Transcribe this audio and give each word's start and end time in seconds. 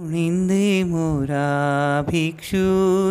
उणिंदे 0.00 0.84
मोरा 0.84 2.02
भिक्षु 2.02 2.56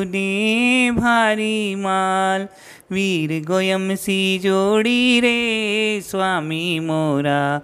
ने 0.04 0.92
भारी 0.92 1.76
माल। 1.76 2.48
वीर 2.92 3.46
गोयम 3.46 3.96
सी 3.96 4.40
जोड़ी 4.40 5.20
रे, 5.20 6.02
स्वामी 6.02 6.80
मोरा। 6.80 7.62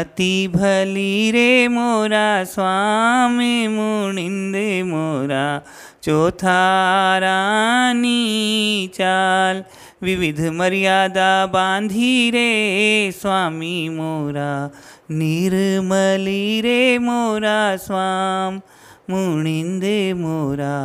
अति 0.00 0.48
भली 0.48 1.30
रे 1.30 1.68
मोरा, 1.68 2.44
स्वामी 2.44 3.68
मुणिंदे 3.68 4.82
मोरा। 4.82 5.62
चौथा 6.02 7.18
रानी 7.18 8.90
चाल, 8.94 9.64
विविध 10.02 10.40
मर्यादा 10.40 11.46
बांधी 11.46 12.30
रे, 12.30 13.12
स्वामी 13.12 13.88
मोरा। 13.88 14.70
निर्मलिरे 15.10 16.98
मोरा 16.98 17.60
स्वाम 17.84 18.60
मुणिंदे 19.10 20.12
मोरा 20.14 20.76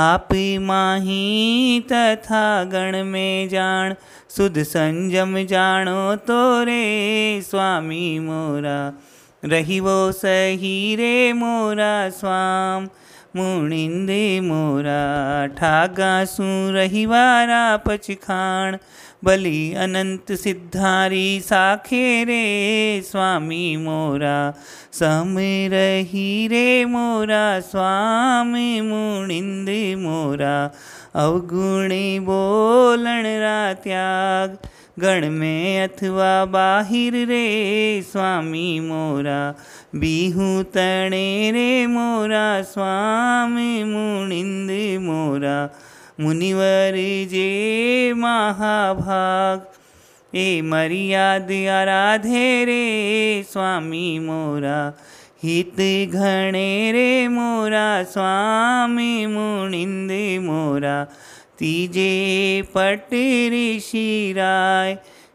आपी 0.00 0.46
माही 0.58 1.80
तथा 1.92 2.42
गण 2.72 3.02
में 3.06 3.48
जान 3.48 3.94
सुध 4.36 4.58
संजम 4.68 5.38
जानो 5.50 6.14
तो 6.28 6.40
रे 6.64 6.82
स्वामी 7.50 8.18
मोरा 8.26 8.80
रही 9.42 9.78
वो 9.80 9.96
सही 10.12 10.74
रे 10.96 11.32
मोरा 11.32 11.94
स्वाम 12.18 12.88
મુનિંદે 13.35 14.21
મોરા 14.41 15.47
ઠાગા 15.49 16.19
શું 16.25 16.53
રહીવારા 16.73 17.77
પચખાણ 17.77 18.79
બલી 19.23 19.75
અનંત 19.75 20.31
સિદ્ધારી 20.37 21.33
સાખે 21.41 22.03
રે 22.25 22.41
સ્વામી 23.01 23.73
મોરા 23.79 24.45
સમ 24.91 25.35
રહી 25.69 26.47
રે 26.47 26.65
મોરા 26.87 27.59
સ્વામી 27.65 28.81
મુનિંદે 28.81 29.81
મોરા 29.97 30.63
અવગુણી 31.17 32.19
બોલણરા 32.21 33.67
ત્યાગ 33.83 34.57
ગણ 34.98 35.30
में 35.30 35.84
अथवा 35.84 36.44
बाहिर 36.44 37.12
रे, 37.14 38.02
स्वामी 38.02 38.80
मोरा। 38.80 39.54
बिहू 39.94 40.62
तणे 40.62 41.50
रे 41.50 41.86
मोरा, 41.86 42.62
स्वामी 42.62 43.84
मुनिंद 43.84 44.70
मोरा। 45.02 45.70
मुनिवर 46.20 46.92
जे 47.28 48.12
महाभाग, 48.16 49.66
ए 50.36 50.60
मर्याद 50.64 51.52
आराधे 51.52 52.64
रे, 52.64 53.42
स्वामी 53.52 54.18
मोरा। 54.18 54.92
हित 55.44 56.10
घणे 56.10 56.92
रे 56.92 57.28
मोरा, 57.28 58.02
स्वामी 58.02 59.26
मुनिंद 59.26 60.10
मोरा। 60.46 61.06
तीजे 61.62 62.62
पट 62.76 63.04
ऋषि 63.48 64.34
राय। 64.36 64.94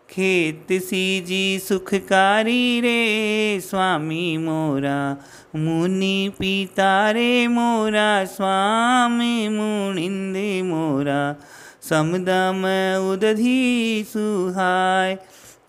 खेत 0.09 0.83
सीजी 0.83 1.59
सुखकारी 1.59 2.81
रे 2.81 3.59
स्वामी 3.59 4.37
मोरा। 4.37 5.17
मुनि 5.55 6.31
पिता 6.39 7.11
रे 7.11 7.47
मोरा, 7.47 8.25
स्वामी 8.25 9.49
मुनिंद 9.49 10.65
मोरा। 10.65 11.35
समदम 11.83 12.63
उदधी 13.13 14.03
सुहाय। 14.03 15.17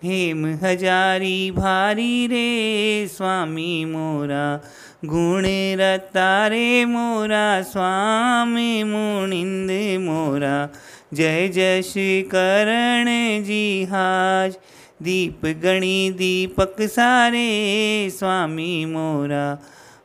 हेम 0.05 0.47
हजारी 0.47 1.51
भारी 1.51 2.27
रे, 2.27 3.09
स्वामी 3.09 3.85
मोरा। 3.85 4.61
गुण 5.05 5.43
रतारे 5.81 6.85
मोरा, 6.85 7.63
स्वामी 7.63 8.83
मुनिंद 8.83 9.71
मोरा। 10.01 10.69
जय 11.15 11.49
जश 11.49 11.95
करण 12.27 13.05
जी 13.45 13.84
हाज। 13.84 14.55
दीप 15.03 15.47
गणी 15.47 16.11
दीपक 16.11 16.77
सारे, 16.81 18.11
स्वामी 18.11 18.84
मोरा। 18.84 19.59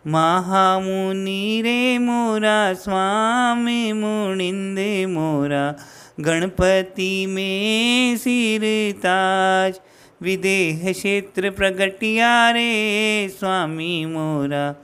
महामुनि 0.08 1.62
रे 1.66 1.98
मोरा, 1.98 2.74
स्वामी 2.74 3.94
मुनिंद 3.94 5.10
मोरा। 5.10 5.76
गणपति 6.20 7.26
में 7.26 8.18
सिर 8.18 8.62
ताज। 8.98 9.80
विदेह 10.22 10.92
क्षेत्र 10.92 11.50
प्रगटिया 11.50 12.52
रे 12.52 13.30
स्वामी 13.30 14.06
मोरा। 14.06 14.76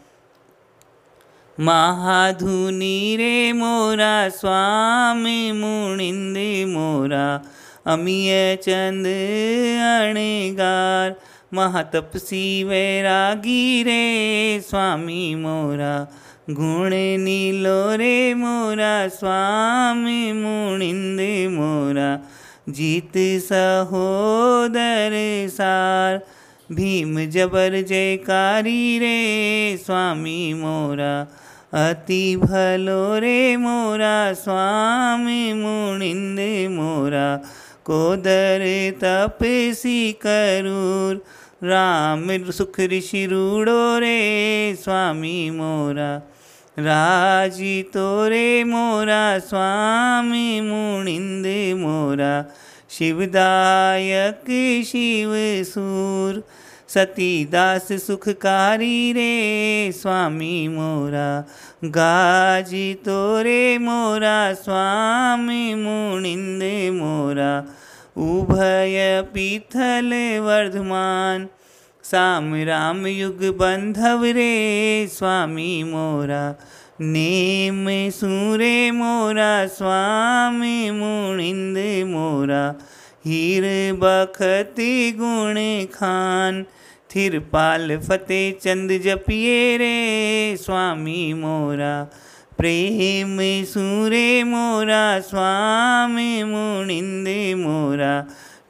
महाधुनी 1.60 3.16
रे 3.18 3.54
मोरा, 3.54 4.30
स्वामी 4.30 5.52
मुनिंद 5.52 6.38
मोरा। 6.70 7.42
अमीय 7.86 8.56
चंद 8.56 9.06
अणगार, 10.10 11.16
महातपसी 11.54 12.64
वैरागी 12.64 13.84
रे, 13.84 14.62
स्वामी 14.70 15.36
मोरा। 15.36 16.08
गुण 16.50 16.90
नीलो 17.24 17.96
रे 17.96 18.34
मोरा, 18.34 19.08
स्वामी 19.08 20.32
मुनिंद 20.32 21.20
मोरा। 21.54 22.30
जीत 22.72 23.12
सहोदर 23.44 25.12
सार, 25.50 26.20
भीम 26.72 27.20
जबर 27.26 27.82
जयकारी 27.82 29.00
रे 29.00 29.78
स्वामी 29.78 30.54
मोरा, 30.54 31.28
अति 31.74 32.36
भलो 32.36 33.20
रे 33.20 33.58
मोरा, 33.58 34.34
स्वामी 34.34 35.54
मुनिंद 35.54 36.40
मोरा, 36.72 37.36
कोदर 37.86 38.66
तपसी 39.04 40.12
करूर, 40.26 41.24
राम 41.64 42.52
सुख 42.52 42.80
ऋषि 42.80 43.26
रूड़ो 43.26 44.00
रे 44.00 44.76
स्वामी 44.76 45.50
मोरा। 45.50 46.22
राज़ी 46.84 47.84
तोरे 47.84 48.64
मोरा 48.64 49.40
स्वामी 49.40 50.62
मुनिंद 50.62 51.46
मोरा, 51.80 52.46
शिवदायक 52.90 54.46
शिव 54.86 55.34
सूर, 55.64 56.44
सतीदास 56.90 57.88
सुखकारी 57.92 59.12
रे 59.14 59.92
स्वामी 59.92 60.68
मोरा, 60.68 61.30
गाजी 61.86 62.94
तोरे 62.94 63.78
मोरा 63.78 64.54
स्वामी 64.54 65.76
मुनिंद 65.76 66.64
मोरा, 66.94 67.54
उभय 68.18 69.22
पीथल 69.34 70.14
वर्धमान 70.42 71.48
साम 72.12 72.56
राम 72.56 73.08
युग 73.08 73.44
बंधव 73.58 74.24
रे 74.26 75.08
स्वामी 75.08 75.84
मोरा, 75.84 76.56
नेम 77.02 77.86
सूरे 78.10 78.92
मोरा, 78.92 79.68
स्वामी 79.68 80.92
मुनिंद 80.92 81.78
मोरा। 82.08 82.64
हीर 83.26 83.64
बखती 83.94 85.12
गुण 85.12 85.56
खान 85.94 86.64
थिरपाल 87.16 87.98
फतेह 87.98 88.52
चंद 88.64 88.92
जपिए 88.92 89.78
रे 89.78 90.58
स्वामी 90.58 91.34
मोरा। 91.34 92.04
प्रेम 92.58 93.38
सूरे 93.66 94.44
मोरा, 94.44 95.20
स्वामी 95.20 96.44
मुनिंद 96.44 97.28
मोरा। 97.58 98.14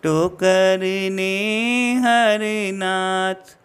टोकर 0.04 0.80
ने 1.12 1.38
हर 1.94 2.40
नाथ। 2.74 3.58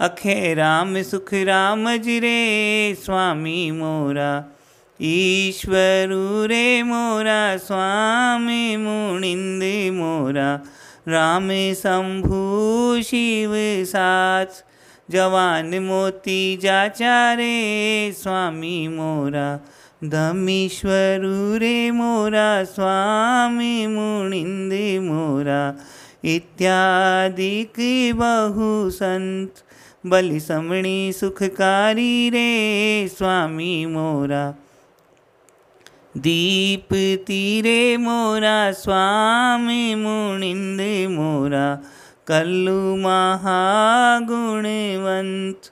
अखे 0.00 0.54
राम 0.54 1.02
सुख 1.02 1.34
राम 1.34 1.96
जिरे 1.96 2.94
स्वामी 3.04 3.70
मोरा। 3.70 4.56
ईश्वरु 5.02 6.46
रे 6.46 6.82
मोरा, 6.82 7.56
स्वामी 7.56 8.76
मुनिंद 8.76 9.62
मोरा। 9.94 10.60
राम 11.08 11.48
शंभु 11.74 13.02
शिव 13.02 13.84
साथ। 13.84 14.46
जवान 15.10 15.78
मोती 15.78 16.56
जाचारे 16.56 17.54
स्वामी 18.12 18.88
मोरा। 18.88 19.60
धमीश्वरु 20.04 21.58
रे 21.58 21.90
मोरा, 21.90 22.64
स्वामी 22.64 23.86
मुनिंद 23.86 25.02
मोरा। 25.02 25.74
इत्यादिक 26.24 28.16
बहु 28.16 28.90
संत 28.90 29.54
बलि 30.06 30.40
समणी 30.40 31.12
सुखकारी 31.12 32.30
रे 32.30 33.08
स्वामी 33.08 33.86
मोरा। 33.86 34.54
दीप 36.16 37.22
तीरे 37.26 37.96
मोरा, 37.96 38.72
स्वामी 38.72 39.94
मुनिंद 39.94 41.10
मोरा। 41.10 41.78
कल्लु 42.26 42.96
महागुणवंत 42.96 45.71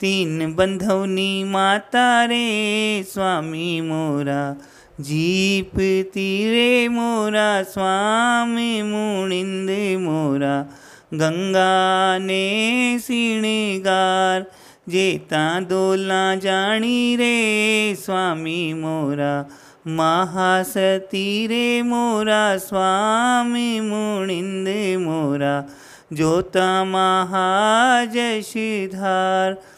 तीन 0.00 0.54
बंधवनी 0.54 1.44
माता 1.44 2.24
रे, 2.24 3.02
स्वामी 3.02 3.80
मोरा। 3.80 4.56
जीप 5.00 6.10
तीरे 6.14 6.88
मोरा, 6.88 7.62
स्वामी 7.62 8.82
मुणिंद 8.82 10.00
मोरा। 10.00 10.66
गंगा 11.14 12.18
ने 12.18 12.98
सिणगार, 12.98 14.44
जेता 14.88 15.60
दोला 15.60 16.34
जानी 16.34 17.16
रे, 17.16 17.94
स्वामी 17.94 18.72
मोरा। 18.72 19.46
महासती 19.86 21.46
रे 21.46 21.82
मोरा, 21.82 22.56
स्वामी 22.56 23.80
मुणिंद 23.80 25.00
मोरा। 25.00 25.64
जोता 26.12 26.84
महाजशधार 26.84 29.77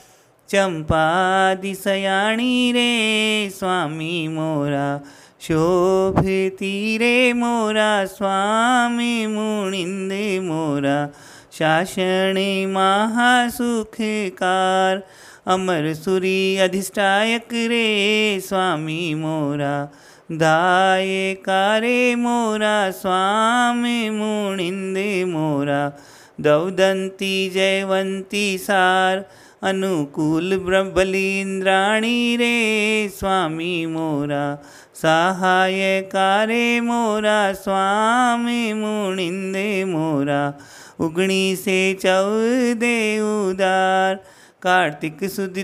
चंपा 0.50 1.54
दिसयाणी 1.54 2.72
रे 2.72 3.50
स्वामी 3.50 4.28
मोरा, 4.28 5.00
शोभती 5.40 6.98
रे 6.98 7.32
मोरा, 7.32 8.06
स्वामी 8.06 9.26
मुनिंद 9.26 10.44
मोरा, 10.44 11.08
शासने 11.52 12.66
महासुखकार 12.66 15.02
अमर 15.46 15.94
सुरी 15.94 16.56
अधिष्ठायक 16.56 17.48
रे 17.52 18.40
स्वामी 18.40 19.14
मोरा 19.14 19.88
दाय 20.32 21.34
कारे 21.34 22.14
मोरा, 22.14 22.90
स्वामी 22.90 24.10
मुनिंदे 24.10 25.24
मोरा, 25.24 25.92
दौदंती 26.40 27.50
जयवंती 27.50 28.58
सार 28.58 29.24
अनुकूल 29.62 30.56
बलींद्राणी 30.96 32.36
रे, 32.36 33.08
स्वामी 33.08 33.86
मोरा, 33.86 34.58
सहायकारे 34.94 36.80
मोरा, 36.80 37.52
स्वामी 37.52 38.72
मुनिंदे 38.72 39.84
मोरा, 39.84 40.54
उगणी 41.00 41.56
से 41.56 41.94
चौदे 41.94 43.20
उदार, 43.20 44.14
कार्तिक 44.62 45.24
सुद 45.24 45.54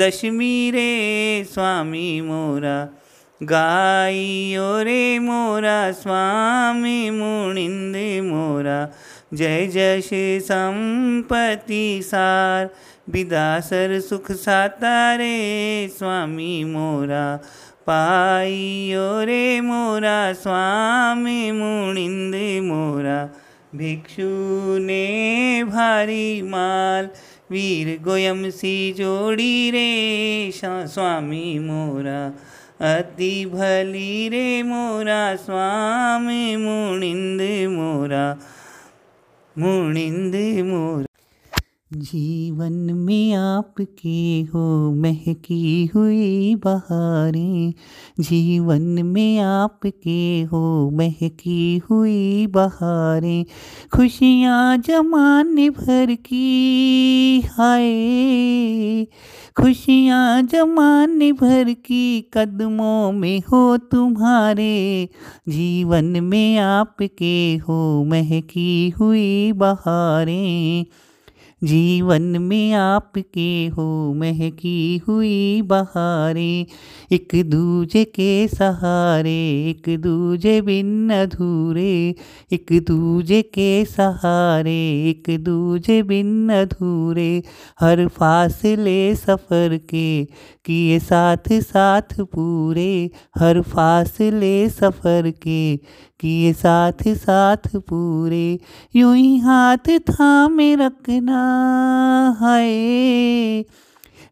दशमी 0.00 0.70
रे 0.70 1.44
स्वामी 1.44 2.20
मोरा। 2.20 2.88
गाइयो 3.42 4.82
रे 4.82 5.18
मोरा, 5.18 5.92
स्वामी 5.92 7.10
मुनिंद 7.10 7.96
मोरा। 8.24 8.88
जय 9.34 9.66
जय 9.66 10.00
श्री 10.00 10.40
संपति 10.40 12.00
सार 12.02 12.68
विदासर 13.10 14.00
सुख 14.00 14.32
सातारे 14.32 15.88
स्वामी 15.98 16.64
मोरा। 16.64 17.36
पाइयो 17.86 19.24
रे 19.24 19.60
मोरा, 19.60 20.32
स्वामी 20.32 21.52
मुनिंद 21.52 22.34
मोरा। 22.64 23.28
भिक्षु 23.74 24.28
ने 24.78 25.64
भारी 25.64 26.42
माल, 26.42 27.08
वीर 27.50 27.98
गोयम 28.02 28.50
सी 28.50 28.92
जोड़ी 28.92 29.70
रे 29.70 30.50
स्वामी 30.64 31.58
मोरा। 31.58 32.32
अति 32.80 33.44
भली 33.52 34.28
रे 34.28 34.62
मोरा 34.62 35.34
स्वामी 35.36 36.56
मुणिंद 36.56 37.40
मोरा 37.72 38.24
मुणिंद 39.56 40.34
मोरा। 40.66 41.07
जीवन 41.92 42.72
में 42.72 43.32
आपके 43.34 44.42
हो 44.42 44.94
महकी 44.94 45.86
हुई 45.86 46.54
बहारें। 46.54 47.74
जीवन 48.20 48.82
में 48.82 49.38
आपके 49.38 50.42
हो 50.42 50.90
महकी 50.90 51.78
हुई 51.78 52.46
बहारें। 52.46 53.44
खुशियाँ 53.94 54.78
जमाने 54.78 55.70
भर 55.70 56.14
की 56.14 57.40
हाय। 57.40 59.06
खुशियाँ 59.56 60.42
जमाने 60.42 61.32
भर 61.32 61.72
की 61.72 62.30
कदमों 62.34 63.12
में 63.12 63.40
हो 63.40 63.76
तुम्हारे। 63.76 65.08
जीवन 65.48 66.04
में 66.04 66.58
आपके 66.58 67.56
हो 67.56 68.04
महकी 68.04 68.88
हुई 68.90 69.52
बहारें। 69.52 70.86
जीवन 71.64 72.22
में 72.22 72.72
आपके 72.72 73.66
हो 73.66 74.14
महकी 74.14 75.02
हुई 75.08 75.62
बहारें, 75.62 76.66
एक 77.12 77.28
दूजे 77.34 78.04
के 78.04 78.48
सहारे, 78.48 79.70
एक 79.70 80.00
दूजे 80.00 80.60
बिन 80.62 81.10
अधूरे, 81.10 82.14
एक 82.52 82.66
दूजे 82.72 83.42
के 83.42 83.84
सहारे, 83.84 85.10
एक 85.10 85.44
दूजे 85.44 86.02
बिन 86.02 86.48
अधूरे, 86.48 87.42
हर 87.80 88.08
फासले 88.08 89.14
सफ़र 89.14 89.76
के 89.76 90.24
किए 90.64 90.98
साथ 90.98 91.52
साथ 91.52 92.20
पूरे, 92.20 93.10
हर 93.38 93.60
फासले 93.60 94.68
सफ़र 94.68 95.30
के 95.30 95.76
किए 96.20 96.52
साथ 96.52 97.08
साथ 97.08 97.76
पूरे, 97.76 98.58
यूँ 98.96 99.16
ही 99.16 99.38
हाथ 99.38 99.90
थामे 99.98 100.74
रखना 100.74 101.40
है। 102.42 103.64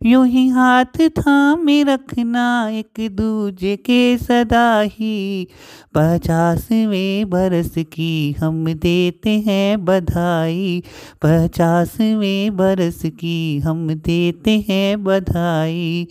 यूँ 0.06 0.26
ही 0.26 0.48
हाथ 0.48 1.08
थामे 1.10 1.82
रखना 1.82 2.68
एक 2.68 3.16
दूजे 3.16 3.76
के 3.76 4.18
सदा 4.18 4.80
ही। 4.80 5.46
पचासवें 5.94 7.30
बरस 7.30 7.74
की 7.78 8.32
हम 8.32 8.72
देते 8.72 9.30
हैं 9.30 9.84
बधाई। 9.84 10.82
पचासवें 11.22 12.56
बरस 12.56 13.02
की 13.06 13.58
हम 13.58 13.88
देते 13.94 14.64
हैं 14.68 15.04
बधाई। 15.04 16.06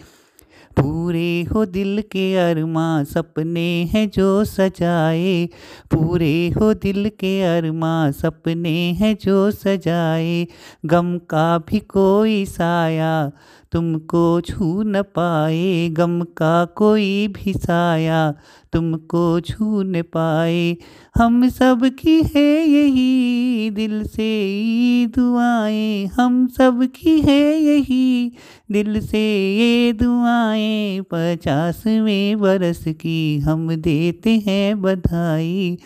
पूरे 0.79 1.43
हो 1.43 1.65
दिल 1.65 2.01
के 2.01 2.35
अरमा 2.35 3.03
सपने 3.03 3.83
हैं 3.83 4.09
जो 4.09 4.43
सजाए। 4.43 5.45
पूरे 5.93 6.49
हो 6.49 6.73
दिल 6.73 7.09
के 7.09 7.41
अरमा 7.41 8.11
सपने 8.11 8.93
हैं 8.93 9.17
जो 9.21 9.51
सजाए। 9.51 10.47
गम 10.85 11.17
का 11.17 11.57
भी 11.57 11.79
कोई 11.79 12.45
साया 12.45 13.31
तुमको 13.75 14.41
छू 14.41 14.83
न 14.83 15.01
पाए 15.01 15.89
गम 15.89 16.21
का 16.21 16.65
कोई 16.65 17.27
भी 17.27 17.53
साया, 17.53 18.33
तुमको 18.73 19.39
छू 19.39 19.81
न 19.83 20.01
पाए। 20.01 20.77
हम 21.17 21.49
सब 21.49 21.85
की 21.99 22.21
है 22.35 22.67
यही 22.67 23.69
दिल 23.69 24.03
से 24.03 24.29
ये 24.57 25.05
दुआएँ, 25.07 26.05
हम 26.05 26.47
सब 26.47 26.87
की 26.95 27.19
है 27.21 27.55
यही 27.57 28.31
दिल 28.71 29.01
से 29.01 29.25
ये 29.57 29.93
दुआएँ। 29.93 31.01
पचासवें 31.01 32.39
बरस 32.39 32.83
की 32.87 33.39
हम 33.39 33.75
देते 33.75 34.39
हैं 34.39 34.81
बधाई। 34.81 35.77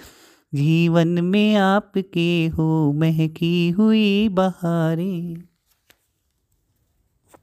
जीवन 0.55 1.07
में 1.07 1.55
आपके 1.55 2.47
हो 2.47 2.93
महकी 2.93 3.69
हुई 3.69 4.29
बहारें। 4.29 5.48